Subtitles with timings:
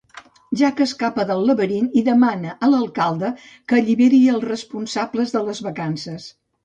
[0.59, 6.27] Jack escapa del laberint i demana a l"alcalde que alliberi els responsables de les vacances.